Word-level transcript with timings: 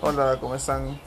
Hola, 0.00 0.38
¿cómo 0.40 0.54
están? 0.54 1.00